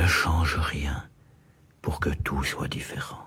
[0.00, 0.96] ne change rien
[1.82, 3.26] pour que tout soit différent.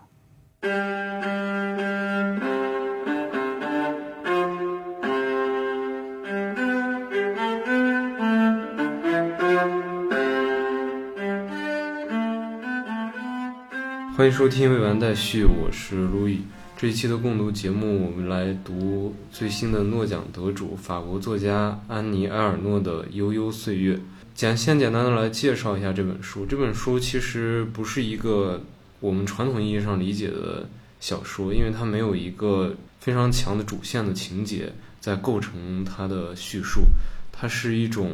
[14.16, 16.42] 欢迎收听未完待续，我是路易。
[16.76, 23.96] 这一期的共读节目，我们来读最新的诺奖得主法国作家安妮埃尔诺的《悠悠岁月》。
[24.36, 26.46] 简先简单的来介绍一下这本书。
[26.46, 28.62] 这本书其实不是一个
[29.00, 30.68] 我们传统意义上理解的
[31.00, 36.84] 小说，因为它没有一个非常强的主线的情节在构成它的叙述，
[37.32, 38.12] 它是一种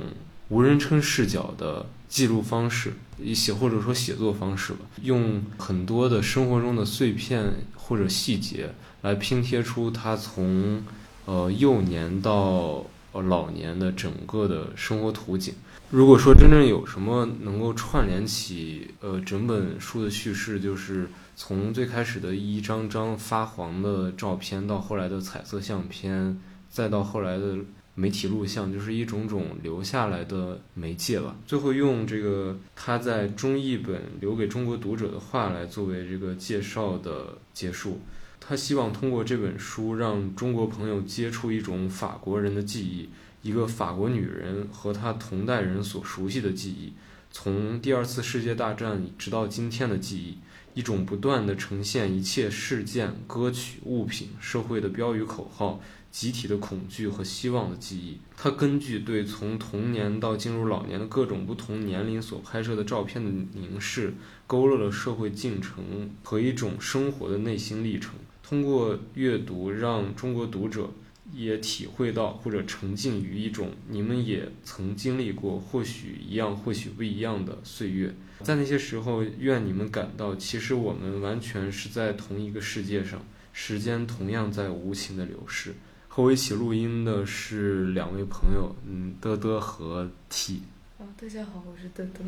[0.49, 1.85] 无人称视角的。
[2.09, 2.91] 记录方式，
[3.35, 8.73] 写或者说写作方式吧，用很多的生活中的碎片或者细节
[9.03, 10.83] 来拼贴出他从
[11.25, 15.53] 呃幼年到呃老年的整个的生活图景。
[15.91, 27.57] 如果说真正有什么能够串联起呃整本书的叙事，就是从最开始的一张张发黄的照片，到后来的彩色相片，再到后来的。
[27.95, 31.35] 媒体录像就是一种种留下来的媒介吧。
[31.45, 37.99] 最后用这个他在中译本留给中国读者的话来作为这个介绍的结束。
[38.39, 43.09] 他希望通过这本书让中国朋友接触一种法国人的记忆，
[43.41, 46.93] 一个法国女人和她同代人所熟悉的记忆，
[47.31, 50.37] 从第二次世界大战直到今天的记忆，
[50.73, 55.81] 一种不断的呈现一切事件、歌曲、物品、社会的标语口号。
[56.11, 64.15] 集体的恐惧和希望的记忆，他根据对从童年到进入老年的各种不同年龄所拍摄的照片的凝视，
[64.47, 68.15] 勾勒了社会进程和一种生活的内心历程。
[68.41, 70.89] 通过阅读，让中国读者
[71.33, 78.13] 也体会到或者沉浸于一种你们也曾经历过，或许一样，或许不一样的岁月。
[78.41, 85.73] 在那些时候，愿你们感到，其实我们完全是在同一个世界上，时间同样在无情的流逝。
[86.07, 90.61] 和我一起录音的是两位朋友，嗯，嘚嘚和 T。
[90.97, 92.21] 哦，大家好，我是嘚嘚。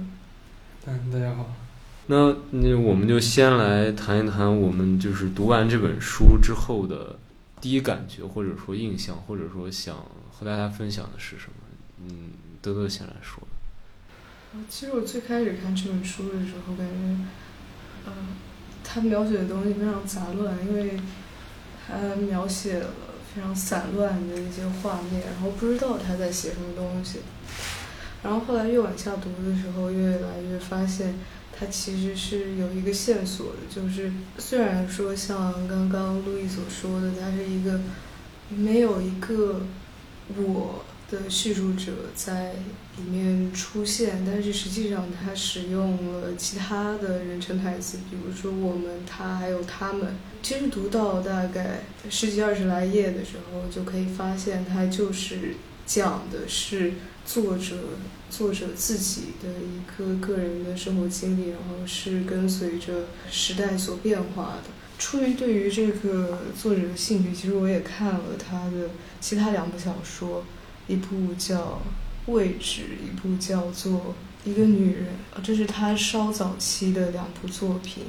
[0.85, 1.55] 嗯，大家好。
[2.07, 7.17] 那那我们就先来谈一谈我们就是读完这本书之后的
[7.61, 9.95] 第一感觉，或者说印象，或者说想
[10.31, 11.53] 和大家分享的是什么？
[11.99, 13.47] 嗯，德德先来说。
[14.67, 17.25] 其实我最开始看这本书的时候，感觉，
[18.05, 18.11] 呃，
[18.83, 20.99] 他描写的东西非常杂乱，因为
[21.87, 22.89] 他描写了。
[23.33, 27.19] 非常散乱的一些画面，然后不知道他在写什么东西。
[28.21, 31.15] 然后后来越往下读的时候，越来越发现，
[31.61, 37.79] 它其实是有一个线索的，就是虽然说像刚刚路易所说的，他是一个
[38.49, 39.61] 没有一个
[40.35, 40.83] 我。
[41.11, 42.53] 的叙述者在
[42.95, 50.15] 里面出现，但是实际上他使用了其他的人称台词，比如说我们、他还有他们。
[50.41, 55.55] 其实读到大概十几二十来页的时候，就可以发现他就是
[55.85, 56.93] 讲的是
[57.25, 57.75] 作者
[58.31, 64.69] 作者自己的一个个人的生活经历，然后是跟随着时代所变化的。
[64.97, 70.43] 出于对于这个作者的兴趣，其实我也看了他的其他两部小说。
[70.87, 71.81] 一部叫
[72.31, 74.15] 《位置》，一部叫做
[74.49, 75.05] 《一个女人》，
[75.41, 78.05] 这是他稍早期的两部作品。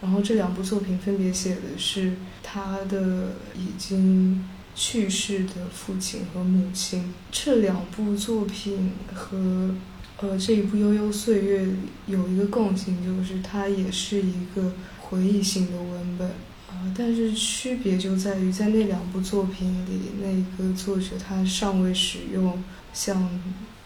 [0.00, 7.14] 然后这两部作品分别写的是他的已经去世的父亲和母亲。
[7.30, 9.74] 这两部作品和
[10.20, 11.62] 呃这一部《悠悠岁月》
[12.06, 16.28] 有一个共性，就是它也是一个回忆性的文本
[16.68, 16.92] 啊。
[16.96, 22.62] 但是区别就在于，在那两部作品里，那个作者他尚未使用
[22.92, 23.28] 像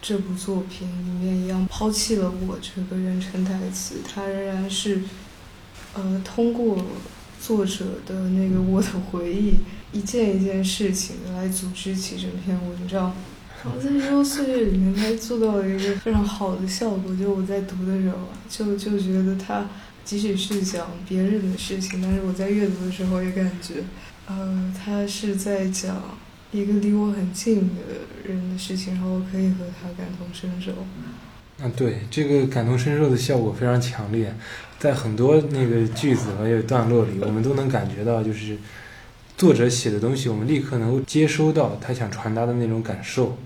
[0.00, 5.03] 这部作品里面一样抛弃了我这个人称台词，他仍然是
[5.94, 6.84] 呃通过
[7.41, 9.55] 作者的那个我的回忆，
[9.93, 13.15] 一件一件事情来组织起整篇文章。
[13.65, 18.16] 然后在《悠悠岁月》里面，他做到了一个非常好的效果，就我在读的时候，
[18.49, 19.66] 就就觉得他。
[20.05, 23.75] 即使是讲别人的事情，但是我在阅读的时候也感觉，
[24.26, 26.02] 呃，他是在讲
[26.50, 27.82] 一个离我很近的
[28.25, 30.73] 人的事情，然后我可以和他感同身受。
[31.62, 34.34] 啊，对，这个感同身受的效果非常强烈，
[34.79, 38.56] 在很多那个句子和段落里，我们都能感觉到，就是
[39.38, 43.38] 作者写的东西，我们立刻能够接收到他想传达的那种感受，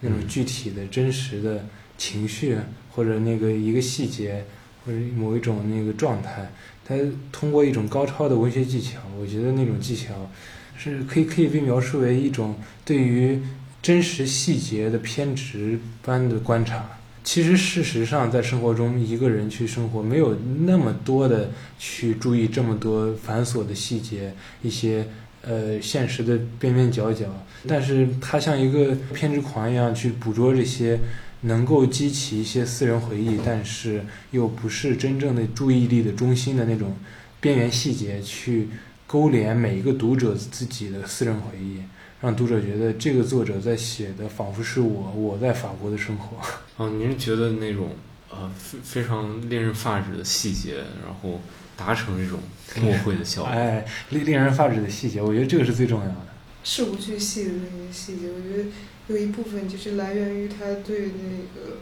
[0.00, 1.64] 那种具体的真实的
[1.96, 2.56] 情绪，
[2.90, 4.44] 或者那个一个细节。
[4.86, 6.48] 或者某一种那个状态，
[6.84, 6.94] 他
[7.32, 10.30] 通过一种高超的文学技巧，我觉得那种技巧
[10.78, 12.54] 是可以可以被描述为一种
[12.84, 13.42] 对于
[13.82, 16.88] 真实细节的偏执般的观察。
[17.24, 21.50] 其实事实上，在生活中一个人去生活，没有那么多的
[21.80, 24.32] 去注意这么多繁琐的细节，
[24.62, 25.04] 一些
[25.46, 27.26] 呃现实的边边角角。
[27.66, 31.00] 但是他像一个偏执狂一样去捕捉这些
[31.40, 36.96] 能够激起一些私人回忆，但是又不是真正的注意力的中心的那种
[37.40, 38.68] 边缘细节，去
[39.06, 41.80] 勾连每一个读者自己的私人回忆。
[42.20, 46.38] 让读者觉得这个作者在写的仿佛是我，我在法国的生活。
[46.78, 47.90] 嗯，您觉得那种
[48.30, 51.40] 呃非非常令人发指的细节，然后
[51.76, 52.38] 达成这种
[52.80, 53.50] 默会的效果？
[53.50, 56.16] 哎，令令人发指的细节，我觉得这个是最重要的。
[56.64, 58.68] 事无巨细的那些细节，我觉得
[59.08, 61.78] 有一部分就是来源于他对那个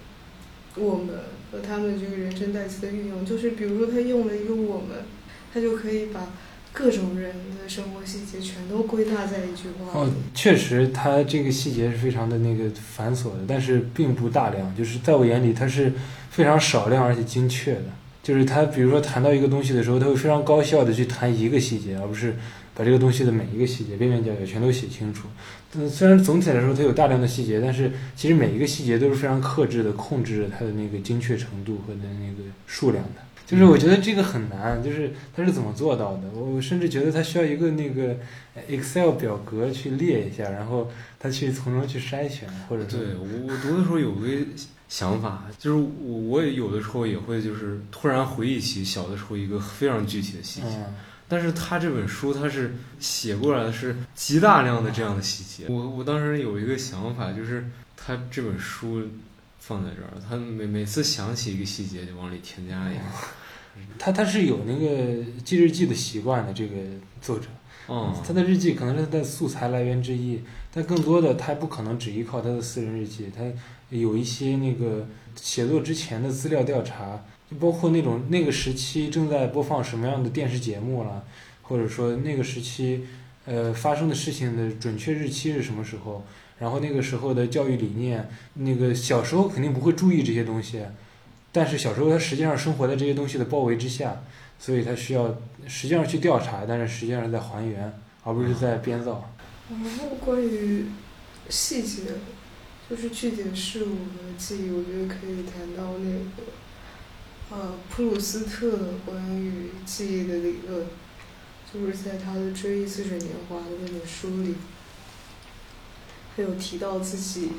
[0.77, 1.17] 我们
[1.51, 4.99] 和他们这个人称代词的运用，就是比如说他用了一个我们，
[5.53, 6.29] 他就可以把。
[6.77, 14.75] 各种人的生活细节全都归纳在一句话哦，确实，他这个细节是非常的那个繁琐的，但是并不大量。
[14.77, 15.93] 就是在我眼里，它是
[16.33, 17.85] 非常少量而且精确的。
[18.25, 22.35] 就是他，比如说谈到一个东西的时候，他会非常高效的去谈一个细节，而不是
[22.75, 25.29] 把这个东西的每一个细节边边角角全都写清楚。
[25.75, 33.21] 嗯，虽然总体来说它有大量的细节，但是其实每一个细节都是非常克制的，控制着它的那个精确程度和的那个数量的。
[33.47, 36.23] 就是我觉得这个很难，就是他是怎么做到的？
[36.33, 38.17] 我甚至觉得他需要一个那个
[38.69, 40.91] Excel 表格去列一下，然后
[41.21, 44.29] 他去从中去筛选，或者对我我读的时候有个
[44.89, 50.85] 想法，就是我我也有的时候也会就是突然回忆起小的时候一个非常具体的细节，
[51.29, 59.03] 但是他这本书他是写过来的是极大量的这样的细节，我我当时有一个想法，就是他这本书。
[59.67, 63.01] 放在这儿，他每每次想起一个细节就往里添加一个。
[63.99, 66.77] 他他是有那个记日记的习惯的，这个
[67.21, 67.47] 作者。
[67.89, 68.15] 嗯。
[68.27, 70.41] 他的日记可能是他的素材来源之一，
[70.73, 73.43] 但更多的他不可能只依靠他的私人日记，他
[73.91, 75.07] 有一些那个
[75.37, 81.25] 写作之前的资料调查，就包括那种那个时期正在播放什么样的电视节目了，
[81.63, 83.05] 或者说那个时期
[83.45, 86.25] 呃发生的事情的准确日期是什么时候。
[86.57, 90.81] 然后那个时候的教育理念，那个小时候肯定不会注意这些东西，
[91.55, 94.25] 但是小时候他实际上生活在这些东西的包围之下，
[94.59, 99.31] 所以他需要实际上去调查，但是实际上是在还原，而不是在编造。
[99.71, 100.87] 然后关于
[101.49, 102.03] 细节，
[102.91, 106.43] 就是具体的事物和记忆，我觉得可以谈到那个，
[107.51, 108.77] 呃，普鲁斯特
[109.07, 110.87] 关于记忆的理论，
[111.73, 114.57] 就是在他的《追忆似水年华》的那本书里。
[116.37, 117.53] 他有提到自己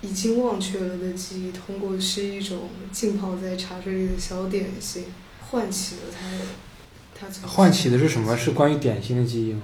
[0.00, 5.06] 已经忘却了的记忆，通过是一种浸泡在茶水里的小点心，
[5.50, 6.44] 唤起了他的。
[7.20, 8.36] 他从唤起的是什么？
[8.36, 9.62] 是关于点心的记忆吗？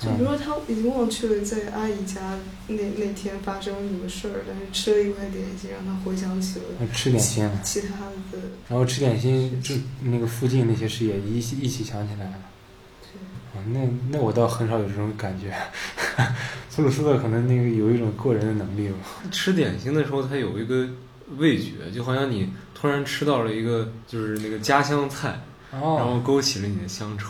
[0.00, 2.36] 就比如说，他已经忘却了在阿姨家
[2.66, 7.88] 那那天发生了什么事儿，但是吃了一块点心，让他回想起了吃点心其他
[8.32, 8.38] 的。
[8.68, 12.34] 然后吃点心，就那个附近那些事也一起一起想起来了。
[13.68, 13.80] 那
[14.10, 15.54] 那我倒很少有这种感觉，
[16.74, 18.96] 普鲁斯特可能那个有一种过人的能力吧。
[19.30, 20.88] 吃点心的时候，他有一个
[21.36, 27.28] 味觉，就好像你突然吃到了一个就是那个家乡菜，然后勾起了你的乡愁。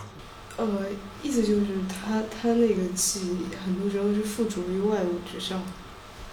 [0.55, 0.85] 呃，
[1.21, 5.61] 意思就是他他那个记忆很多时候是附着于外物之上，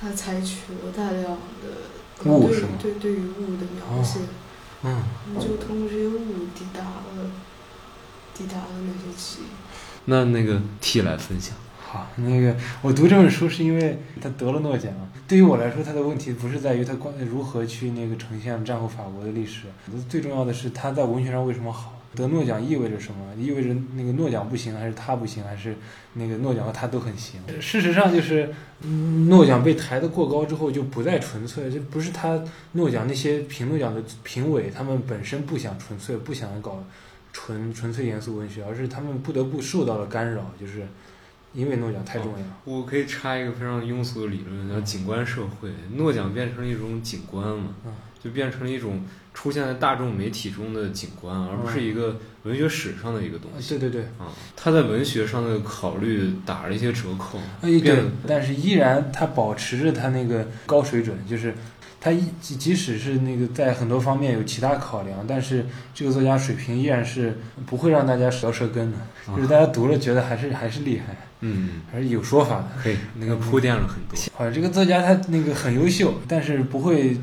[0.01, 1.25] 他采取了大量
[1.63, 2.69] 的物是吗？
[2.81, 4.21] 对对于物的描写，
[4.85, 5.03] 嗯，
[5.41, 6.19] 就通过这些物
[6.55, 7.31] 抵达了
[8.35, 9.47] 抵达了那些记忆。
[10.05, 11.57] 那那个 T 来分享。
[11.93, 14.93] 好，那个我读这本书是因为他得了诺奖。
[15.27, 19.63] 对于我来说，他的问题不是在于他关如何去那个呈现战后法国的历史，
[20.09, 21.99] 最重要的是他在文学上为什么好。
[22.15, 23.35] 得诺奖意味着什么？
[23.37, 25.75] 意味着那个诺奖不行，还是他不行，还是
[26.15, 27.41] 那个诺奖和他都很行？
[27.61, 28.49] 事实上，就是
[29.29, 31.69] 诺奖被抬得过高之后，就不再纯粹。
[31.69, 32.41] 就不是他
[32.73, 36.85] 诺奖那些评诺奖的评委，他们本身不想纯粹，不想搞。
[37.33, 40.87] 纯纯粹严肃文学，而是他们不得不受到了干扰，就是
[41.53, 42.45] 因为诺奖太重要。
[42.65, 45.71] 我可以插一个非常庸俗的理论，叫景观社会。
[45.97, 47.75] 诺奖变成了一种景观嘛，
[48.23, 49.05] 就变成了一种
[49.35, 53.79] 出现在大众媒体中的景观，而不是一个文学史上的一个东西。
[53.79, 57.39] 对对对，啊，他在文学上的考虑打了一些折扣。
[57.61, 61.55] 哎，对，但是依然他保持着他那个高水准，就是。
[62.01, 68.99] 他一即即使是那个在很多方面有其他考量，但是这个作家水平依然是不会让大家舌舌根的，
[69.37, 74.19] 就是大家读了觉得还是还是厉害，嗯，还是有说法的，可以那个铺垫了很多。
[74.35, 77.19] 好，这个作家他那个很优秀，但是不会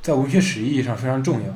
[0.00, 1.52] 在文学史意义上非常重要。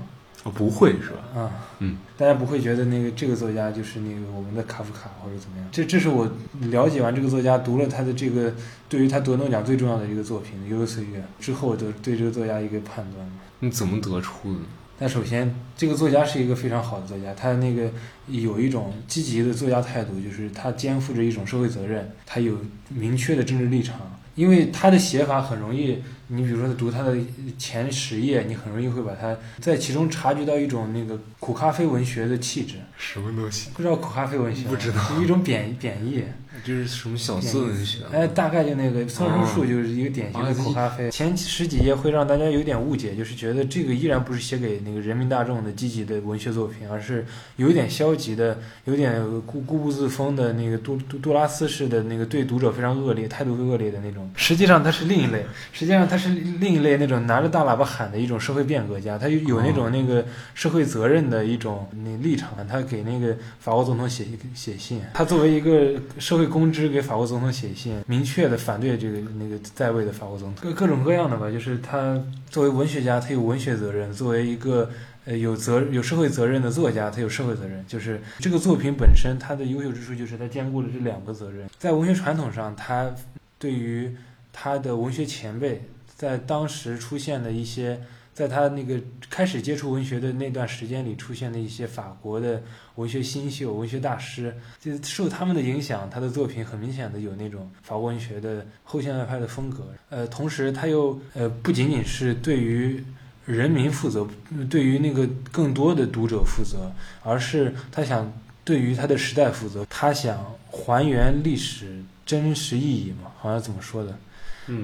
[0.51, 1.41] 不会是吧？
[1.41, 1.51] 啊，
[1.81, 5.69] 嗯，大家不会觉得那个这个作家就是那个我们的卡夫卡或者怎么样？
[5.73, 6.31] 这这是我
[6.71, 8.53] 了解完这个作家，读了他的这个
[8.89, 13.29] 对于他得诺奖最重要的一个作品《悠悠岁月》之后的对这个作家一个判断
[13.61, 14.61] 你怎么得出的？
[14.99, 17.91] 那首先，这个作家是一个非常好的作家，他那个
[18.29, 22.57] 有一种积极的作家态度，就是他肩负着一种社会责任，他有
[22.89, 23.97] 明确的政治立场。
[24.37, 27.17] 因为他的写法很容易，你比如说读他的
[27.59, 32.75] 前十页，你很容易会把它在其中察觉到一种那个苦咖啡文学的气质。
[32.97, 33.71] 什么东西？
[33.75, 34.71] 不知道苦咖啡文学吗？
[34.71, 36.23] 不知道是一种贬贬义。
[36.65, 38.11] 这是什么小色文学啊？
[38.13, 41.11] 哎，大概就那个松生树就是一个典型的苦咖啡。
[41.11, 47.25] 前十几页会让大家有点误解，就是觉得这个依然不是写给那个人民大众的积极的文学作品，而是
[47.57, 54.29] 有一点消极的，有点固固步自封的那个杜杜杜拉斯式的那个对读者非常恶劣、态度恶劣的那种。
[54.35, 62.47] 实际上他是另一类，实际上他是另一类那种拿着大喇叭喊的一种社会变革家，他有有那种那个社会责任的一种那立场。
[62.69, 71.51] 他给那个法国总统写写信，他作为一个社会公知给法国总统写信，明确的反对这个那个在位的法国总统，各各种各样的吧。
[71.51, 74.91] 就是他作为文学家，他有文学责任；作为一个
[75.25, 77.85] 呃有责有社会责任的作家，他有社会责任。
[77.87, 81.69] 就是这个作品本身，它的优秀之处就是它兼顾了这两个责任。
[81.79, 83.15] 在文学传统上，他
[83.59, 84.15] 对于
[84.53, 85.83] 他的文学前辈，
[86.17, 88.01] 在当时出现的一些。
[88.37, 89.01] 在他那个
[89.31, 92.63] 开始接触文学的那段时间里，出现了一些法国的
[92.97, 99.87] 文学新秀、文学大师，就受他们的影响，他的作品很明显的有那种法国文学的后现代派的风格。
[100.11, 103.03] 呃，同时他又呃不仅仅是对于
[103.47, 104.29] 人民负责，
[104.69, 108.31] 对于那个更多的读者负责，而是他想
[108.67, 113.33] 对于他的时代负责，他想还原历史真实意义嘛？
[113.39, 114.15] 好像怎么说的？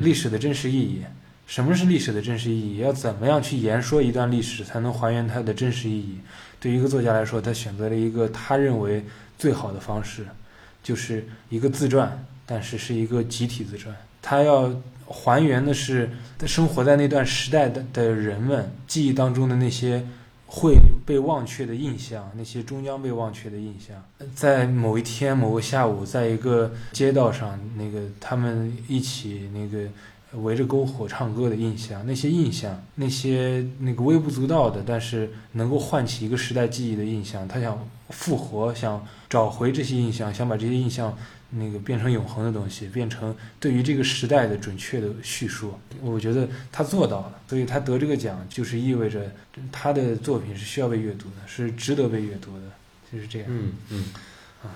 [0.00, 1.02] 历史的真实意义。
[1.52, 2.78] 什么是历史的真实意义？
[2.78, 6.16] 要怎么样去言说一段历史才能还原它的真实意义？
[6.58, 9.04] 对一个作家来说，他选择了一个他认为
[9.36, 10.26] 最好的方式，
[10.82, 13.94] 就是一个自传，但是是一个集体自传。
[14.22, 16.10] 他要还原的是
[16.46, 20.02] 生活在那段时代的的人们记忆当中的那些
[20.46, 24.02] 会被忘却的印象，那些终将被忘却的印象。
[24.34, 29.86] 在某一天某个下午，在一个街道上，那个他们一起那个。
[30.34, 37.78] 围着篝火唱歌的印象，那些印象，那些那个微不足道的，但是能够唤起一个时代记忆的印象，他想
[38.10, 41.16] 复活，想找回这些印象，想把这些印象
[41.50, 45.74] 那个变成永恒的东西，变成对于这个时代的准确的叙述。
[46.00, 49.30] 我觉得他做到了，所以他得这个奖，就是意味着
[49.70, 52.62] 他的作品是需要被阅读的，是值得被阅读的，
[53.12, 53.48] 就是这样。
[53.50, 54.04] 嗯嗯，
[54.62, 54.72] 啊，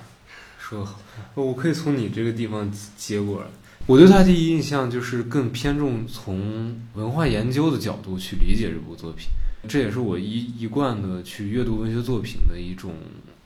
[0.58, 1.00] 说得好，
[1.34, 3.46] 我可以从你这个地方接过来。
[3.86, 9.28] 我对他第一印象就是更偏重从文化研究的角度去理解这部作品，
[9.68, 12.94] 这也是我一一贯的去阅读文学作品的一种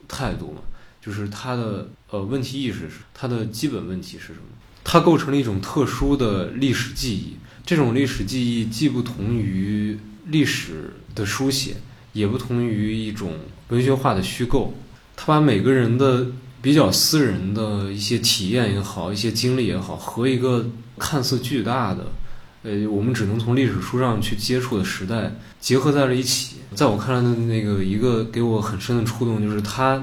[0.09, 0.63] 态度嘛。
[0.99, 4.47] 就是他的呃问题意识是他的基本问题是什么？
[4.83, 11.77] 它构成了一种特殊的历史记忆，这种历史记忆既不同于历史的书写，
[12.15, 13.35] 也不同于一种
[13.69, 14.73] 文学化的虚构，
[15.15, 16.29] 他把每个人的。
[16.63, 20.67] 比较私人的一些体验也好，一些经历也好，和一个
[20.99, 22.07] 看似巨大的，
[22.63, 26.57] 呃，我们只能从历史书上去接触的时代结合在了一起。
[26.75, 30.01] 在我看来的那个一个给我很深的触动，就是它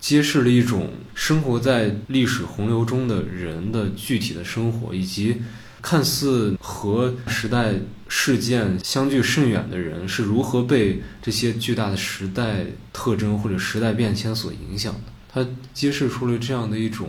[0.00, 5.36] 揭示了一种生活在历史洪流中的人的具体的生活，以及
[5.80, 7.74] 看似和时代
[8.08, 15.00] 事件相距甚远的人是如何被这些巨大的时代特征或者时代变迁所影响的。
[15.32, 17.08] 它揭示出了这样的一种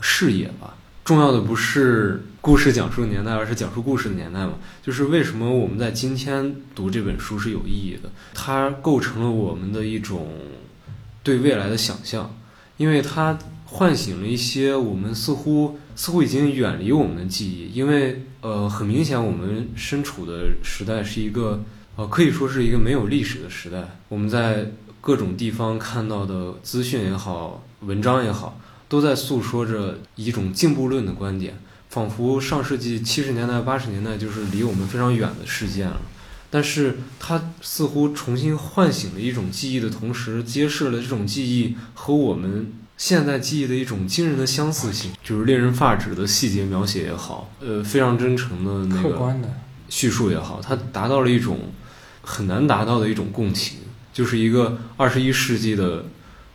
[0.00, 0.76] 视野吧。
[1.04, 4.54] 重要的不是故事讲述的年代，而是讲述故事的年代嘛。
[4.82, 8.10] 就是为什么我们在今天读这本书是有意义的？
[8.32, 10.28] 它构成了我们的一种
[11.22, 12.34] 对未来的想象，
[12.78, 17.70] 因为它唤醒了一些我们似乎似乎已经远离我们的记忆。
[17.74, 21.62] 因为呃，很明显，我们身处的时代是一个
[21.96, 23.98] 呃，可以说是一个没有历史的时代。
[24.08, 24.70] 我们在。
[25.04, 28.58] 各种地方看到的资讯也好，文章也好，
[28.88, 31.58] 都在诉说着一种进步论的观点，
[31.90, 36.00] 仿佛上世纪七十年代、八十年代就是离我们非常远的事件了。
[36.48, 49.36] 但是它似乎重新唤醒了一种记忆的同时，揭示了这种记忆和我们现在记忆的一种惊人的相似性，就是令人发指的细节描写也好，呃，非常真诚的那个
[49.90, 51.58] 叙述也好，它达到了一种
[52.22, 53.80] 很难达到的一种共情。
[54.14, 56.06] 就是一个二十一世纪的，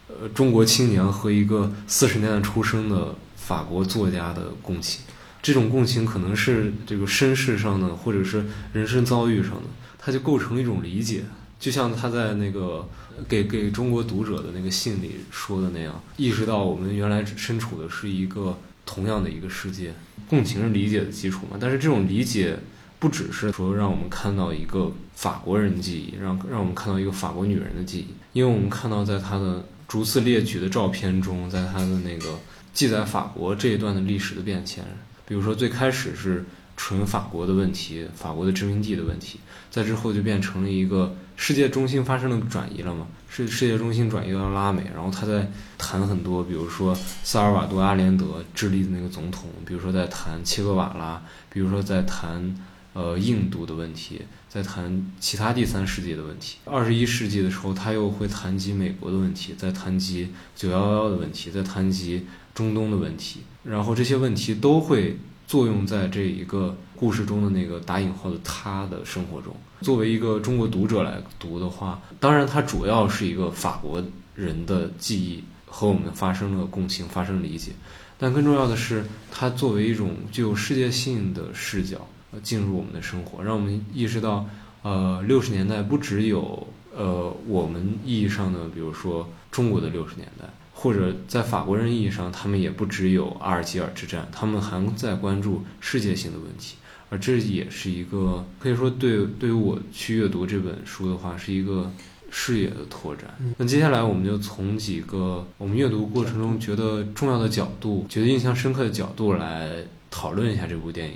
[0.08, 5.02] 呃，中国青年和一个四十年代出生的法国作家的共情，
[5.42, 9.64] 这种共情可能是这个身世上的，或者是人生遭遇上的，
[9.98, 11.26] 它就构成一种理解。
[11.60, 12.88] 就像他在那个
[13.28, 19.94] 给给中国读者的那个信里说的那样，意识到我们原来身处的是一个同样的一个世界，
[20.30, 21.58] 共情是理解的基础嘛。
[21.60, 22.58] 但是这种理解
[23.00, 32.38] 不只是说让我们看到一个法国人记忆，让让我们看到一个法国女人的记忆，因为我们看到在她的逐次列举的照片中，在她的那个
[32.74, 34.84] 记载法国这一段的历史的变迁，
[35.26, 39.40] 比如说最开始是纯法国的问题，法国的殖民地的问题，
[39.72, 52.54] 在之后就变成了一个世界中心发生了转移了嘛，世世界中心转移到拉美，然后他在谈很多，比如说萨尔瓦多阿连德智利的那个总统，比如说在谈切格瓦拉，比如说在谈。
[52.94, 56.58] 呃，印度的问题，在谈其他第三世界的问题。
[56.66, 63.42] 二十一世纪的时候，他又会谈及美国的问题，在谈及九幺幺的问题，在谈及中东的问题。
[63.64, 69.56] 然后这些问题都会作用在这一个故事中的那个打引号的他的生活中。
[69.82, 74.04] 作为一个中国读者来读的话，当然它主要是一个法国
[74.34, 77.72] 人的记忆和我们发生了共情，发生理解。
[78.18, 82.08] 但更重要的是，它作为一种具有世界性的视角。
[82.32, 84.48] 呃，进入我们的生活，让我们意识到，
[84.84, 96.76] 呃，六十年代不只有呃我们意义上的，比如说中国的六十年代，或者在法国人意义上，他们也不只有阿尔及尔之战，他们还在关注世界性的问题，
[97.10, 101.92] 而这也是一个可以说对对于我去阅读这本书的话，是一个
[102.30, 103.34] 视野的拓展。
[103.58, 109.72] 那接下来我们就从几个我们阅读过程中觉得重要的角度，觉得印象深刻的角度来
[110.12, 111.16] 讨论一下这部电影。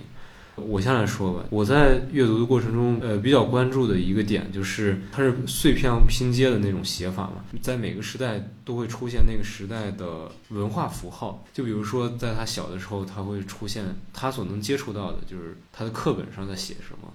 [0.56, 13.84] 我先来说吧，我在阅读的过程中，呃，比较关注的一个点就是它是碎片拼接的那种写法嘛，在每个时代都会出现那个时代的文化符号，就比如说在他小的时候，他会出现
[14.14, 17.12] 他所能接触到的，就是他的课本上在写什么，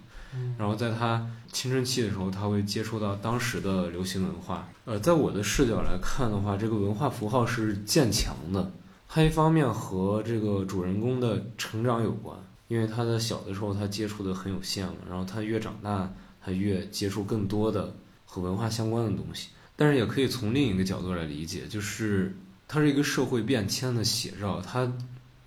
[0.59, 4.69] 然后在他青春期的时候，他会接触到当时的流行文化。
[4.85, 8.73] 呃，在我的视角来看的话，这个文化符号是渐强的，
[9.09, 12.37] 它一方面和这个主人公的成长有关。
[12.69, 17.95] 因为他在小的时候，他接触的很有限嘛，然后他越长大，他越接触更多的
[18.27, 19.49] 和文化相关的东西。
[19.75, 24.93] 但是也可以从另一个角度来理解，就是它是一个社会变迁的写照，它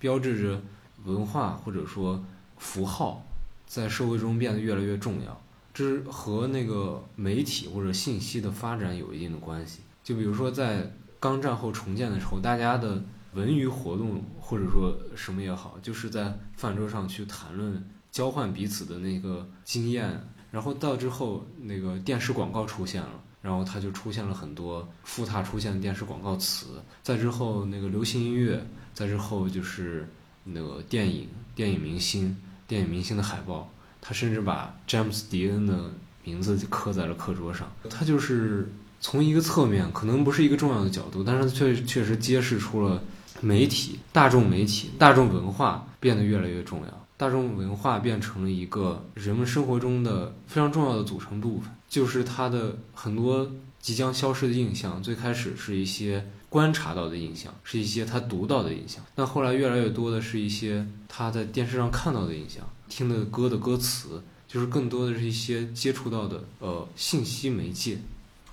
[0.00, 0.60] 标志着
[1.04, 2.24] 文化或者说
[2.58, 3.24] 符号
[3.66, 5.40] 在社会中变得越来越重要。
[5.72, 9.78] 这是和那个媒体或者信息的发展有一定的关系。
[10.02, 13.02] 就比如说在刚战后重建的时候，大家的。
[13.34, 26.66] 文娱活动或者说什么也好，就是在饭桌上去谈论、交换彼此的那个经验，然后到之后那个电视广告出现了，然后它就出现了很多复沓出现的电视广告词。
[27.02, 30.06] 再之后那个流行音乐，再之后就是
[30.44, 32.36] 那个电影、电影明星、
[32.68, 35.90] 电影明星的海报，他甚至把詹姆斯·迪恩的
[36.22, 37.72] 名字刻在了课桌上。
[37.88, 43.02] 他就是从一个侧面，可能不是一个重要的角度，但是确确实揭示出了。
[43.42, 51.68] 媒体、大众媒体、大众文化变得越来越重要，大众文化变成了一个人们生活中的非常重要的组成部分。
[51.88, 53.50] 就是它的很多
[53.80, 67.98] 即将消失的印象，最开始是一些观察到的印象，是一些他读到的印象，但后来越来越多的是一些他在电视上看到的印象，听的歌的歌词，就是更多的是一些接触到的呃信息媒介。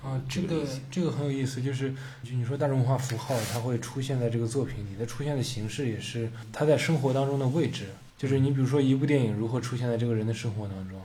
[0.02, 1.92] 啊，这个这个很有意思，就是
[2.24, 7.84] 就你说大众文化符号，它会出现在这个作品里，它出现的形式也是它在生活当中的位置。
[8.16, 10.98] 就是你比如说一部电影如何出现在这个人的生活当中，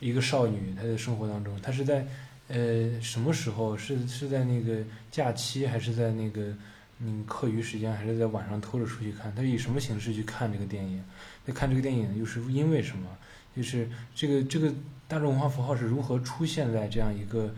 [0.00, 2.06] 一个少女她的生活当中，她是在
[2.48, 3.76] 呃什么时候？
[3.76, 4.78] 是是在那个
[5.10, 6.54] 假期，还是在那个
[7.00, 9.34] 嗯课余时间，还是在晚上偷着出去看？
[9.34, 11.04] 她以什么形式去看这个电影？
[11.46, 13.10] 在看这个电影又是因为什么？
[13.54, 14.72] 就是这个这个
[15.06, 17.54] 大众文化符号是如何出现在这样一个？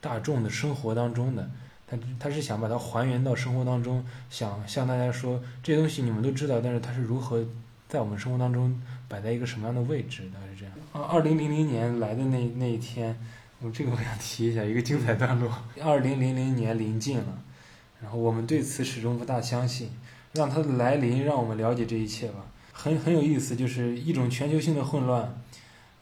[0.00, 1.50] 大众的生活当中的，
[1.86, 7.44] 他他是想把它还原到生活当中，想向大家说这些东西你们都知道，但是它是如何
[7.88, 10.38] 在我们生活当中摆在一个什么样的位置的？
[10.54, 10.74] 是这样。
[10.92, 13.16] 啊，二零零零年来的那那一天，
[13.60, 15.50] 我这个我想提一下一个精彩段落。
[15.82, 17.38] 二零零零年临近了，
[18.02, 19.90] 然后我们对此始终不大相信，
[20.34, 22.44] 让它的来临让我们了解这一切吧。
[22.72, 25.40] 很很有意思，就是一种全球性的混乱，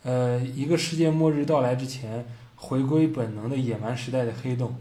[0.03, 2.27] 呃，一个世界末日到来之前。
[2.65, 4.75] 回归本能的野蛮时代的黑洞，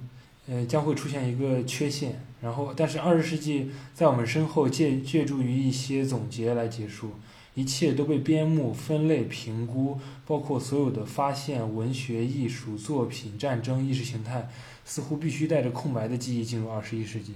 [0.47, 2.23] 呃，将会出现一个缺陷。
[2.41, 7.11] 然后，但是二十世纪在我们身后借借助于一些总结来结束，
[7.55, 14.49] 一切都被编目、分类、评估，包括所有的发现、文学、艺术作品、战争、意识形态，
[14.85, 17.33] 似乎必须带着空白的记忆进入二十一世纪。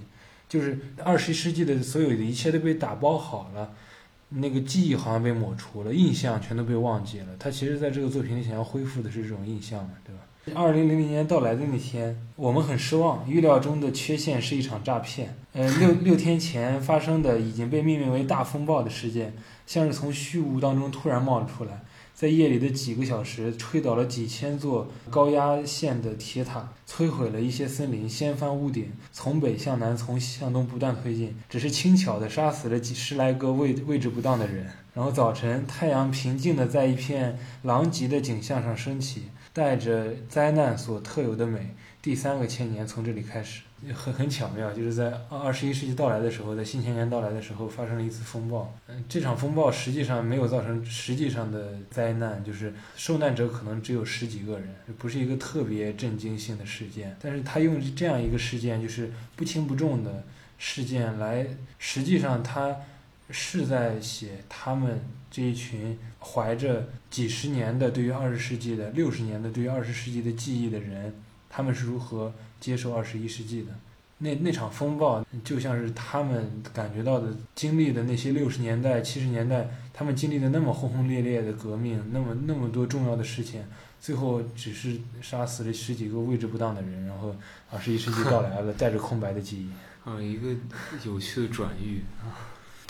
[0.48, 3.72] 就是二十一世纪的所有的一切都被打包好了，
[4.30, 7.28] 那个记忆好像被抹除了，印象全都被忘记了。
[7.38, 10.20] 他其实在这个作品里想要恢复的是这种印象嘛，对吧？
[10.54, 13.28] 二零零零年到来的那天，我们很失望。
[13.28, 15.36] 预料中的缺陷是一场诈骗。
[15.52, 19.34] 呃，六 六天前发生的已经被命名为大风暴的事件，
[19.66, 21.82] 像是从虚无当中突然冒了出来。
[22.14, 34.66] 在夜里的几个小时，吹倒了几千座高压线的铁塔，摧毁了一些森林，掀翻屋顶，从北向南，从西向东不断推进，只是轻巧地杀死了几十来个位位置不当的人。
[34.94, 41.74] 然后早晨，太阳平静地在一片狼藉的景象上升起，带着灾难所特有的美。
[42.00, 48.72] 第三个千年从这里开始，很很巧妙，就是在二十一世纪到来的时候，在新千年到来的时候发生了一次风暴。
[48.86, 57.16] 嗯，这场风暴实际上没有造成实际上的灾难，就是受难者可能只有十几个人，不是一个特别震惊性的事件。
[57.20, 60.22] 但是他用这样一个事件，就是不轻不重的
[60.56, 61.44] 事件来，
[61.80, 62.76] 实际上他
[63.30, 71.14] 是在写他们这一群怀着几十年的对于二十世纪的、六十年的对于二十世纪的记忆的人。
[71.50, 73.68] 他们是如何接受二十一世纪的？
[74.18, 83.62] 那那场风暴就像是他们感觉到的、经历的那些六十年代、七十年代，他们经历的那么轰轰烈烈的革命，那么那么多重要的事情，
[83.98, 87.34] 最后只是杀死了十几个位置不当的人，然后
[87.70, 89.70] 二十一世纪到来了，带着空白的记忆。
[90.04, 90.54] 啊，一个
[91.06, 92.02] 有趣的转喻。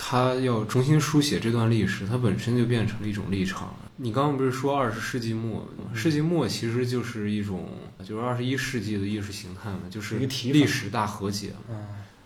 [0.01, 3.75] 他要重新书写这段历史，它本身就变成了一种立场。
[3.97, 5.69] 你刚刚不是说二十世纪末？
[5.93, 7.69] 世纪末其实就是一种，
[8.05, 11.53] 就是二十一世纪的意识形态嘛，就是历史大和解。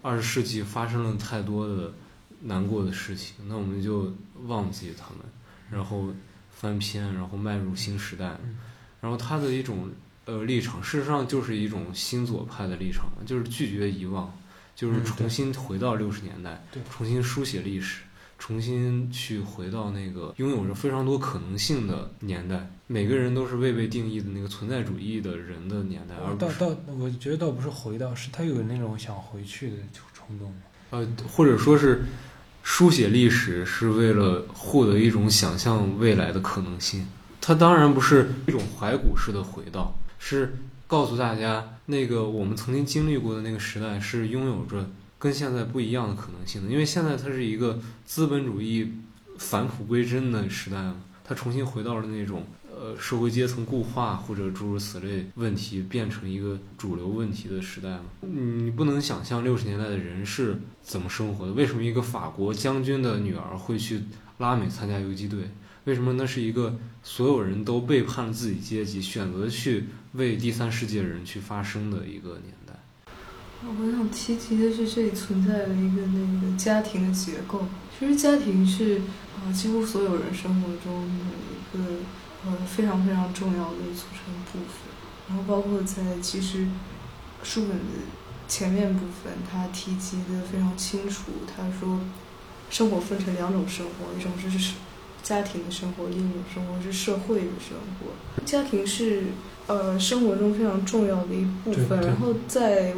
[0.03, 1.93] 二十世纪发生了太多的
[2.43, 4.13] 难过的事情，那我们就
[4.47, 5.25] 忘记他们，
[5.71, 6.09] 然后
[6.51, 8.39] 翻篇，然后迈入新时代。
[9.01, 9.89] 然后他的一种
[10.27, 14.31] 呃立场，事实上就是一种新左派的立场，就是拒绝遗忘。
[14.75, 18.03] 就是重新回到六十年代，重新书写历史，
[18.39, 22.69] 重新去回到那个拥有着非常多可能性的年代。
[22.87, 29.77] 每个人都是未被定义的那个存在主义的人的年代，而倒倒，我觉得倒不是回到，是他有那种想回去的
[30.13, 30.53] 冲动。
[30.91, 32.05] 呃，或者说是
[32.63, 37.07] 书写历史是为了获得一种想象未来的可能性。
[37.41, 40.55] 他当然不是一种怀古式的回到，是。
[40.87, 48.93] 告诉大家，那个我们曾经经历过的那个时代是拥有着跟现在不一样的可能性的，因为现在它是一个资本主义
[49.39, 58.05] 返璞归真的时代嘛，它重新回到了那种呃社会阶层固化或者诸如此类问题变成一个主流问题的时代嘛。
[58.21, 61.53] 你不能想象六十年代的人是怎么生活的？
[61.53, 64.03] 为什么一个法国将军的女儿会去
[64.39, 65.51] 拉美参加游击队？
[65.85, 72.75] 为什么那是一个所有人都背叛了自己阶级，选择去为第三世界人去发声的一个年代？
[73.65, 77.67] 我想提及的是，这里存在了一个那个家庭的结构。
[77.99, 79.01] 其实家庭是
[79.37, 82.01] 啊，几乎所有人生活中的一个
[82.45, 84.93] 呃非常非常重要的组成部分。
[85.29, 86.67] 然后包括在其实
[87.43, 88.03] 书本的
[88.47, 91.33] 前面部分，他提及的非常清楚。
[91.47, 92.01] 他说，
[92.69, 94.75] 生活分成两种生活，一种是。
[95.23, 98.45] 家庭的生活，另一种生活是社会的生活。
[98.45, 99.25] 家庭是
[99.67, 102.01] 呃生活中非常重要的一部分。
[102.01, 102.95] 然后在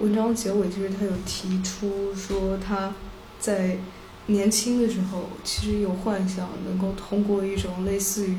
[0.00, 2.94] 文章结尾，其实他有提出说他
[3.38, 3.78] 在
[4.26, 8.38] 年轻的时候，其实有幻想能够通过一种类似于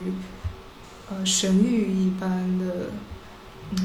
[1.09, 2.87] 呃神谕一般的。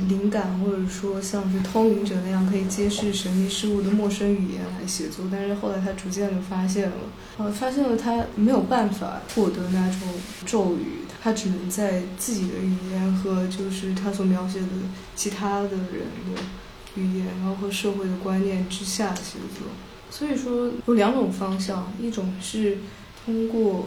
[0.09, 6.97] 灵感，或者说像是通灵者那样可以揭示神秘事物的陌生语言来写作，但是后来他逐渐的发现了，
[7.39, 10.01] 呃，发现了他没有办法获得那种
[10.45, 14.67] 咒语，他只能在自己的语言和就是他所描写的
[15.17, 16.43] 其他的人的
[16.97, 19.67] 语言，然后和社会的观念之下写作。
[20.11, 22.79] 所以说有两种方向，一种是
[23.25, 23.87] 通过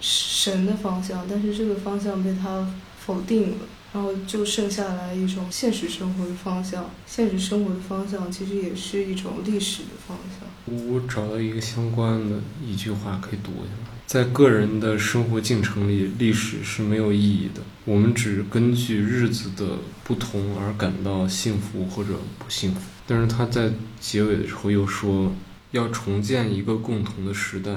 [0.00, 2.66] 神的方向，但是这个方向被他
[2.98, 3.56] 否定了。
[3.92, 10.48] 然后就剩下来一种现实生活的方向，现实生活的方向其实也是一种历史的方向。
[10.86, 17.60] 我找到一个相关的一句话可以读一下：在个人的生活进程里，历史是没有意义的。
[17.84, 22.80] 我们只根据日子的不同而感到幸福或者不幸福。
[23.08, 25.32] 但是他在结尾的时候又说，
[25.72, 27.72] 要重建一个共同的时代。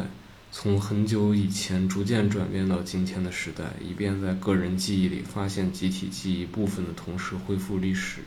[0.55, 8.19] 从很久以前逐渐转变到今天的时代，以便在个人记忆里发现集体记忆部分的同时，恢复历史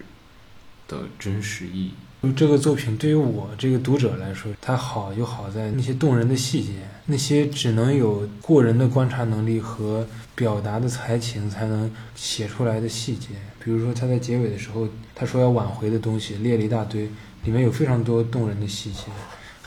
[0.89, 1.93] 的真实意义。
[2.35, 6.73] 这个作品对于我这个读者来说，它好就好在那些动人的细节，
[7.07, 13.29] 那些只能有过人的观察能力和表达的才情才能写出来的细节。
[13.65, 17.09] 比如说他在结尾的时候，他说要挽回的东西列了一大堆，
[17.45, 19.03] 里面有非常多动人的细节。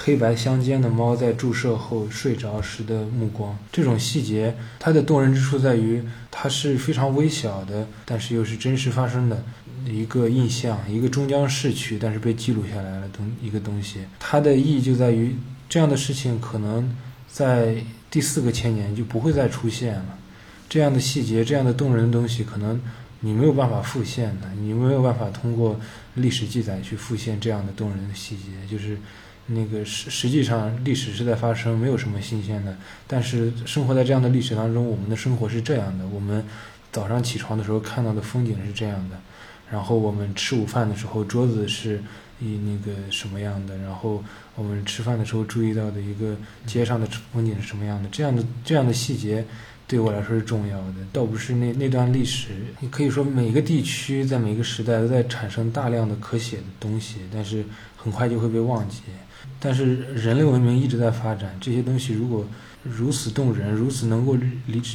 [0.01, 9.43] 黑白相间的猫在注射后睡着时的目光，这种细节它的动人之处在于，它是非常微小的，但是又是真实发生的
[9.85, 13.99] 一个印象，一个终将逝去但是被记录下来了东一个东西。
[14.17, 15.35] 它的意义就在于，
[15.67, 16.95] 这样的事情可能
[17.27, 17.75] 在
[18.09, 20.17] 第四个千年就不会再出现了。
[20.69, 22.79] 这样的细节、这样的动人的东西，可能
[23.19, 25.77] 你没有办法复现的，你没有办法通过
[26.13, 28.43] 历史记载去复现这样的动人的细节。
[28.69, 28.97] 就是
[29.49, 32.75] 那个实实际上历史是在发生，没有什么新鲜的。
[33.07, 36.43] 但是生活在这样的历史当中，我们的生活是这样的：我们
[36.91, 39.19] 早上起床的时候看到的风景是这样的，
[39.71, 42.01] 然后我们吃午饭的时候桌子是
[42.39, 44.23] 以那个什么样的，然后
[44.55, 46.35] 我们吃饭的时候注意到的一个
[46.65, 49.45] 街上的风景是什么样的，这样的这样的细节。
[49.87, 52.49] 对我来说是重要的，倒不是那那段历史。
[52.79, 57.65] 你可以说每个地区在每个时代都在产生大量的可写的东西，但是
[57.97, 59.01] 很快就会被忘记。
[59.59, 62.47] 但是人类文明一直在发展，这些东西如果
[62.83, 64.37] 如此动人，如此能够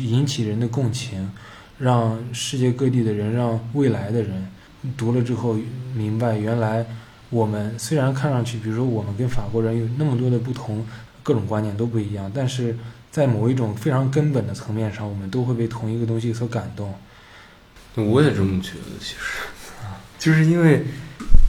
[0.01, 1.31] 引起人的共情，
[1.79, 4.49] 让世界各地的人，让未来的人
[4.97, 5.57] 读了之后
[5.95, 6.85] 明白，原来
[7.31, 10.87] 我们虽然看上去，比如说我们跟法国人有那么多的不同，
[11.23, 12.77] 各种观念都不一样，但是。
[13.15, 16.93] 在某一种非常根本的层面上，我们都会被同一个东西所感动。
[17.95, 19.17] 我也这么觉得，其实，
[20.19, 20.85] 就是因为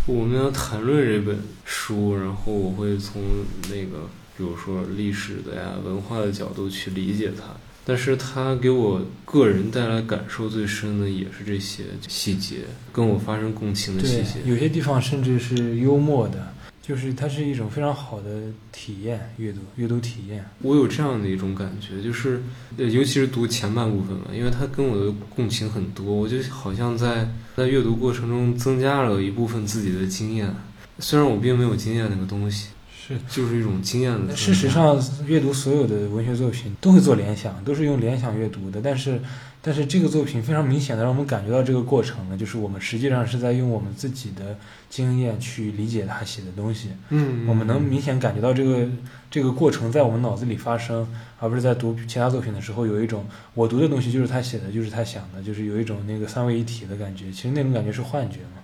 [0.08, 3.22] 我们要谈论这本书，然后我会从
[3.70, 7.56] 那个，比如说历史的呀、文化的角度去理解它。
[7.88, 12.58] 但是它给我个人带来感受最深的，也是这些细节，
[12.92, 14.40] 跟我发生共情的细节。
[14.46, 16.54] 有些地方甚至是幽默的。
[16.86, 20.46] 就是它是一种非常好的体验，阅读阅读体验。
[20.62, 22.44] 我有这样的一种感觉，就是
[22.78, 30.54] 尤其是读前半部分嘛，因为它跟我的共情很多，我就好像在在阅读过程中增加了一部分自己的经验，
[31.00, 34.36] 虽然我并没有经验那个东西，是就是一种经验的。
[34.36, 39.20] 事实上，阅读所有的文学作品都会做联想，都是用联想阅读的，但是。
[39.66, 44.56] 但是这个作品非常明显的让我们感觉到这个过程呢，就是我们实际上是在用我们自己的
[44.92, 46.90] 经验去理解他写的东西。
[47.10, 48.88] 嗯，我们能明显感觉到这个
[49.32, 53.26] 这个过程在我们脑子里发生，而不是在读其他作品的时候有一种
[53.56, 57.32] 我读的东西就是他写的，就是他想的，就是有一种那个三位一体的感觉。
[57.32, 58.62] 其实那种感觉是幻觉嘛。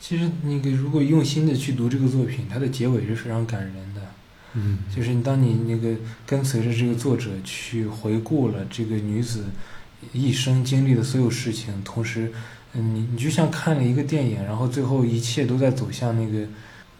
[0.00, 4.00] 其实那个如果用心的去读这个作品，它的结尾是非常感人的。
[4.54, 9.44] 嗯，就是当你那个跟随着这个作者去回顾了这个女子。
[10.12, 12.32] 一生经历的所有事情，同时，
[12.72, 16.46] 嗯，你你就像看了一个电影，然后最后一切都在走向那个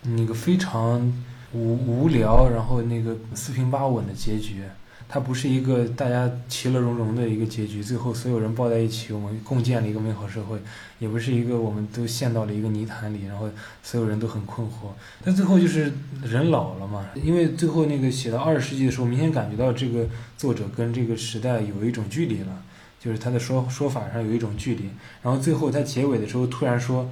[0.03, 1.13] 那个非常
[1.53, 4.63] 无无聊，然后那个四平八稳的结局。
[5.11, 10.59] 它不是一个大家其乐融融的一个结局，最后所有人抱在一起，我们共建了一个美好社会；
[10.99, 13.49] 也不是一个我们都陷到了一个泥潭里，然后
[13.83, 14.91] 所有人都很困惑。
[15.25, 15.91] 但最后就是
[16.23, 20.07] 人老了嘛，因为最后那个写到二十世纪的时候，明显感觉到这个
[20.37, 22.63] 作者跟这个时代有一种距离了。
[23.01, 24.91] 就是他的说说法上有一种距离，
[25.23, 27.09] 然后最后他结尾的时候突然说，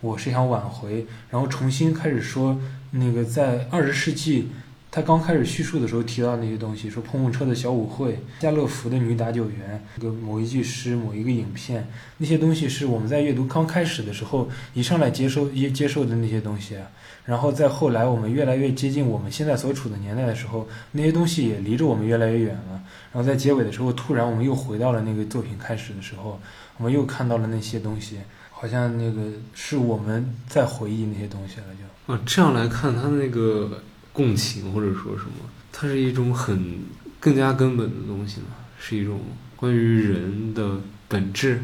[0.00, 4.48] 我是想挽回，然后重新开始说那个在二十世纪，
[4.90, 16.76] 他刚开始叙述的时候提到那些东西，说碰碰车的小舞会，家乐福的女打酒员，那个某一句诗，某一个影片，那些东西是我们在阅读刚开始的时候一上来接受一接受的那些东西，
[17.24, 22.82] 然后再后来我们越来越接近我们现在所处的年代的时候，那些东西也离着我们越来越远了。
[23.12, 26.40] 然后在结尾的时候，突然我们又回到了那个作品开始的时候，
[26.76, 28.18] 我们又看到了那些东西，
[28.50, 29.22] 好像那个
[29.54, 32.14] 是我们在回忆那些东西了，就。
[32.14, 36.80] 啊，这样来看，他那个共情或者说什么，它是一种很
[37.20, 39.20] 更加根本的东西嘛，是一种
[39.54, 41.62] 关于人的本质，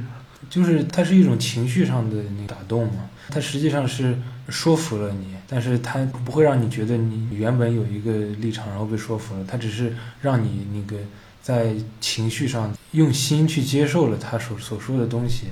[0.50, 4.16] 就是它是一种情绪上的那打动嘛，它实际上是
[4.48, 5.34] 说服了你。
[5.48, 9.44] 但是他不会让你觉得你原本有一个立场，然后被说服了。
[9.44, 11.00] 他只是让你那个
[11.40, 15.46] 在情绪上用心去接受了他所所说的东西。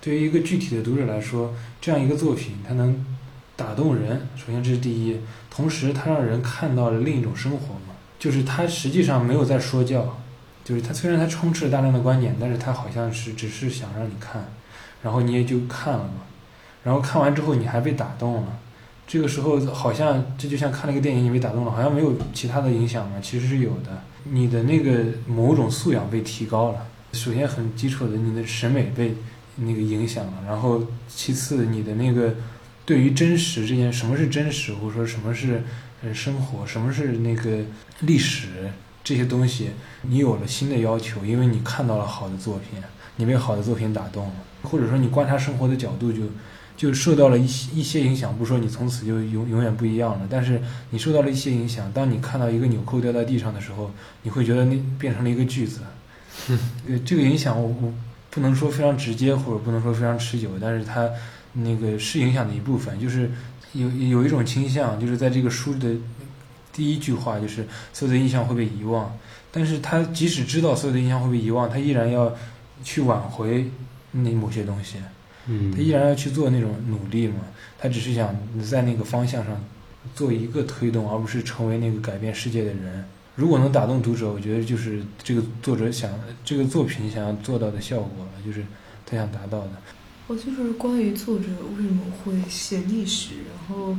[0.00, 3.04] 对于一个具体的读者来说，这样一个作品，它能
[3.54, 4.28] 打动人。
[4.36, 5.16] 首先这是第一，
[5.48, 10.18] 同时它让人看到了另一种生活嘛，就是它实际上没有在说教，
[10.64, 14.52] 就是它虽然它充斥了大量的观点，但是它好像是只是想让你看，
[15.02, 16.22] 然后你也就看了嘛，
[16.84, 18.58] 然后看完之后你还被打动了。
[19.04, 23.18] 这个时候好像这就像看了一个电影，你被打动了，好像没有其他的影响吗？
[23.20, 26.86] 其实是有的，你的那个某种素养被提高了。
[27.12, 29.14] 首先很基础的，你的审美被
[29.56, 32.34] 那个影响了，然后其次你的那个
[32.86, 35.62] 对于真实这件什么是真实，或者说什么是
[36.02, 37.58] 呃生活，什么是那个
[38.00, 38.70] 历史
[39.04, 42.80] 这些东西，你有了新的要求，因为你看到了好的作品，
[43.16, 46.22] 你被好的作品打动了，或者说你观察生活的角度就。
[46.76, 51.90] 就受到了一些一些影响，不说你从此就永永远不一样了，但是你受到了一些影响。
[51.92, 53.90] 当你看到一个纽扣掉在地上的时候，
[54.22, 55.80] 你会觉得那变成了一个句子。
[56.88, 57.92] 呃，这个影响我我
[58.30, 61.08] 不能说非常直接，或者不能说非常持久，但是它
[61.52, 62.98] 那个是影响的一部分。
[62.98, 63.30] 就是
[63.74, 65.94] 有有一种倾向，就是在这个书的
[66.72, 69.14] 第一句话就是所有的印象会被遗忘，
[69.50, 72.34] 但是他即使知道所有的印象会被遗忘，他依然要
[72.82, 73.70] 去挽回
[74.12, 74.96] 那某些东西，
[75.46, 77.36] 嗯他依然要去做那种努力嘛。
[77.78, 79.60] 他只是想在那个方向上
[80.14, 83.04] 做一个推动，而不是成为那个改变世界的人。
[83.34, 86.10] 如果能打动读者，我觉得就是这个作者想
[86.44, 88.64] 这个作品想要做到的效果了，就是
[89.06, 89.70] 他想达到的。
[90.28, 93.96] 我就是关于作者为什么会写历史，然后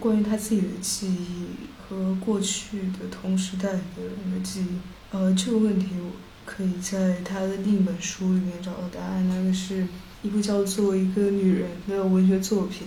[0.00, 1.46] 关于他自己的记忆
[1.78, 3.82] 和过去的同时代的
[4.24, 4.66] 那个记忆，
[5.10, 6.12] 呃，这个问题我
[6.46, 9.28] 可以在他的另一本书里面找到答案。
[9.28, 9.86] 那个是
[10.26, 12.82] 一部叫做《一个女人》的文学作品，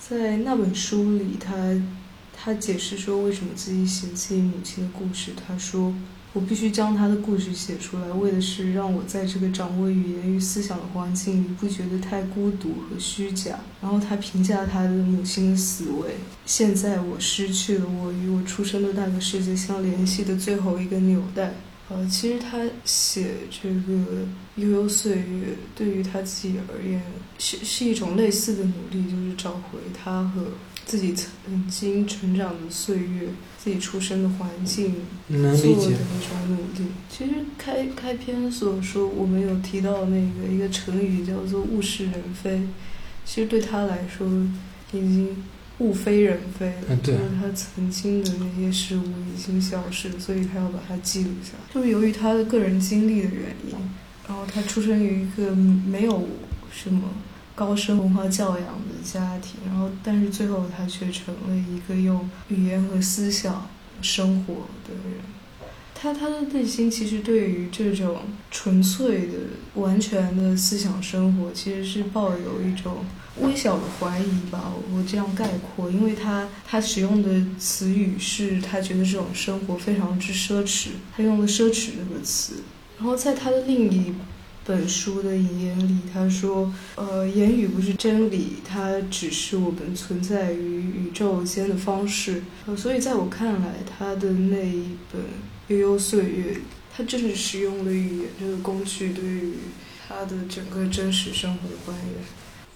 [0.00, 1.80] 在那本书里，他
[2.36, 5.32] 他解释说为什么自己写自己母亲的故事。
[5.46, 5.94] 他说。
[6.34, 13.60] 我必须将她的故事写出来，为的是让我在这个掌握语言与思想的环境里不觉得太孤独和虚假。
[13.80, 21.54] 然后他评价他的母亲的死为：现在我失去了我与我出生的那个世界相联系的最后一个纽带。
[21.88, 27.02] 呃，其实他写这个悠悠岁月，对于他自己而言
[27.38, 30.46] 是是一种类似的努力，就是找回他和
[30.86, 33.28] 自己曾经成长的岁月。
[33.64, 34.94] 自己出生的环境
[35.28, 35.84] 能做的。
[35.84, 35.96] 一种
[36.50, 36.86] 努力。
[37.08, 42.60] 其实开开篇所说，我们有提到那个一个成语叫做物是人非，
[43.24, 44.28] 其实对他来说
[44.92, 45.42] 已经
[45.78, 51.74] 物非人非了，嗯对就是他曾经的那些事物已经消失，所以他要把它记录下来。
[51.74, 53.74] 就是由于他的个人经历的原因，
[54.28, 56.28] 然后他出生于一个没有
[56.72, 57.02] 什么。
[57.56, 63.68] 高深文化教养的家庭，然后但是最后他却成了一个用语言和思想
[64.02, 65.20] 生活的人。
[66.04, 68.18] 他他的内心其实对于这种
[68.50, 69.38] 纯粹的、
[69.76, 72.98] 完全的思想生活，其实是抱有一种
[73.40, 74.74] 微小的怀疑吧。
[74.92, 82.56] 我这样概括，因为他他使用的词语是他觉得这种生活非常之奢侈，他用了“奢侈”这个词。
[82.98, 84.12] 然后在他的另一
[84.66, 92.42] 本书的引言里，他说：“呃，言语不是真理，它只是我们存在于宇宙间的方式。
[92.66, 95.22] 呃，所以在我看来，他的那一本
[95.68, 96.54] 《悠悠岁月》，
[96.94, 99.54] 它正是使用了语言这个工具，对于
[100.06, 102.14] 他的整个真实生活的还原。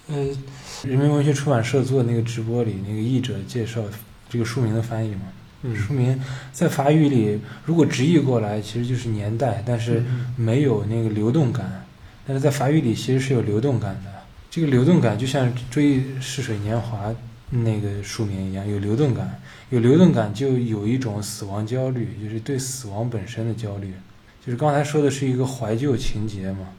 [0.07, 0.37] 呃，
[0.83, 3.83] 人民文学出版社做的那个直播里，那个译者介绍
[4.27, 5.21] 这个书名的翻译嘛，
[5.61, 6.19] 嗯书名
[6.51, 10.03] 在法语里如果直译过来，其实就是年代，但是
[10.35, 11.85] 没有那个流动感。
[12.25, 14.11] 但是在法语里其实是有流动感的。
[14.49, 17.09] 这个流动感就像《追忆似水年华》
[17.51, 19.39] 那个书名一样，有流动感。
[19.69, 23.93] 有流动感就有一种死亡焦虑，就是对死亡本身的焦虑。
[24.45, 26.69] 就是刚才说的是一个怀旧情节嘛，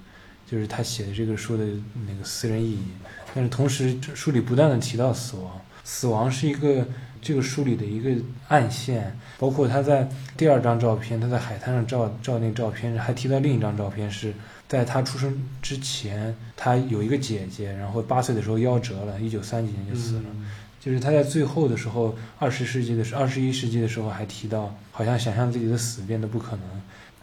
[0.51, 1.65] 就是他写的这个书的
[2.09, 2.83] 那个私人意义。
[3.35, 6.85] 但是同时，书里不断的提到死亡，死亡是一个
[7.23, 8.11] 这个书里的一个
[8.49, 9.17] 暗线。
[9.39, 14.35] 包括他在第二张照片，他在海滩上照照那照片，还提到另一张照片是
[14.67, 20.25] 在他出生之前，他有一个姐姐，然后八岁的时候夭折了，一九三几年就死了。
[20.81, 26.65] 就是他在最后的时候，二十世纪的时，二十一世纪的时候还提到，好像想象自己的死变得不可能。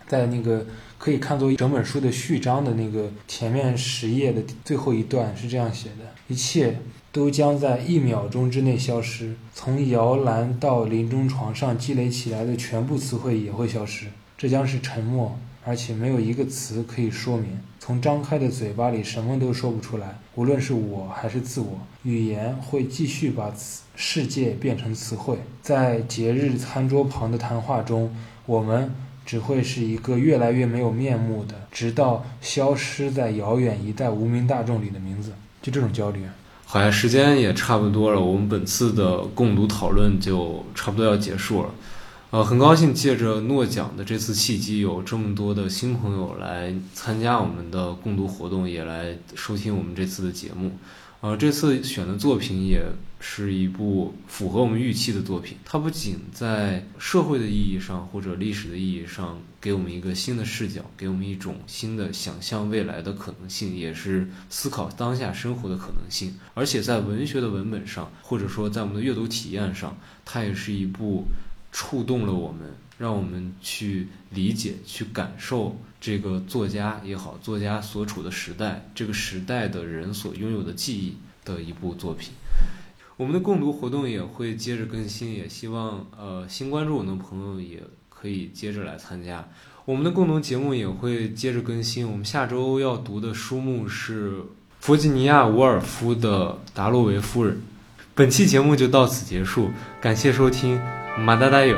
[0.08, 0.66] 在那个
[0.98, 6.80] 可以看作整本书的序章的那个前面十页的最后一段是这样写的：一切
[7.12, 14.06] 都将在一秒钟之内消失，从摇篮到临终床上积累起来的全部词汇也会消失，
[14.38, 17.60] 这将是沉默，而且没有一个词可以说明。
[17.78, 23.54] 从张开的嘴巴里什么都说不出来，无论是我还是自我，语言会继续把
[23.96, 25.38] 世界变成词汇。
[25.62, 28.94] 在节日餐桌旁的谈话中，我们
[29.26, 35.34] 只会是一个越来越没有面目的，直到消失在遥远一代无名大众里的名字。
[35.62, 36.22] 就这种焦虑。
[36.66, 41.70] 好像时间也差不多了，我们本次的共读讨论就差不多要结束了。
[42.30, 50.74] 呃，很高兴借着诺奖的这次契机，有这么多的新朋友来参加我们的共读活动，也来收听我们这次的节目。
[51.22, 52.84] 呃，这次选的作品也
[53.22, 55.58] 是一部符合我们预期的作品。
[55.64, 66.36] 它不仅在社会的意义上或者历史的意义上给我们一个新的视角，给我们一种新的想象未来的可能性，也是思考当下生活的可能性。
[66.54, 71.26] 而且在文学的文本上，或者说在我们的阅读体验上，它也是一部
[71.78, 81.16] 触动了我们，让我们去理解、去感受这个作家也好，作家所处的时代，这个时代的人所拥有的记忆
[81.46, 82.32] 的一部作品。
[83.16, 89.48] 我们的共读活动也会接着更新，也希望呃新关注我的朋友也可以接着来参加。
[89.86, 92.10] 我们的共同节目也会接着更新。
[92.10, 94.42] 我们下周要读的书目是
[94.80, 97.56] 弗吉尼亚·伍尔夫的《达洛维夫人》。
[98.16, 99.70] 本期节目就到此结束，
[100.02, 100.82] 感谢收听，
[101.17, 101.77] 马达达有。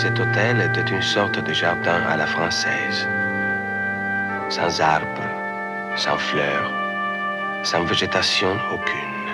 [0.00, 3.06] cet hôtel était une sorte de jardin à la française,
[4.48, 5.30] sans arbres,
[5.94, 6.72] sans fleurs,
[7.65, 9.27] sans végétation aucune.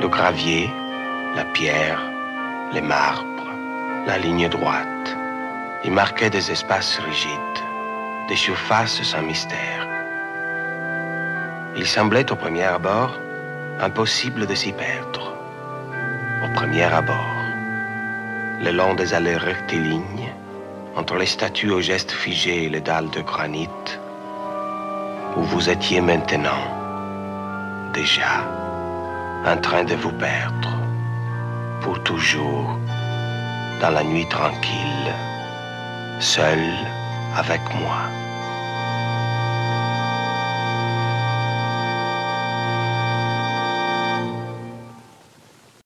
[0.00, 0.68] Le gravier,
[1.36, 2.02] la pierre,
[2.72, 3.48] les marbres,
[4.06, 5.16] la ligne droite,
[5.84, 7.60] y marquaient des espaces rigides,
[8.28, 9.86] des surfaces sans mystère.
[11.76, 13.12] Il semblait au premier abord
[13.80, 15.32] impossible de s'y perdre.
[16.44, 17.34] Au premier abord
[18.60, 20.32] le long des allées rectilignes,
[20.96, 23.68] entre les statues aux gestes figés et les dalles de granit,
[25.36, 26.64] où vous étiez maintenant,
[27.92, 28.44] déjà,
[29.46, 30.78] en train de vous perdre,
[31.80, 32.78] pour toujours,
[33.80, 35.12] dans la nuit tranquille,
[36.20, 36.60] seul
[37.36, 38.23] avec moi.